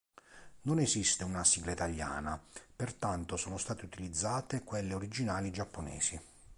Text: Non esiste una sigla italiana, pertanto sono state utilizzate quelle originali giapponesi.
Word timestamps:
Non 0.63 0.79
esiste 0.79 1.23
una 1.23 1.43
sigla 1.43 1.73
italiana, 1.73 2.41
pertanto 2.75 3.37
sono 3.37 3.59
state 3.59 3.85
utilizzate 3.85 4.63
quelle 4.63 4.95
originali 4.95 5.51
giapponesi. 5.51 6.19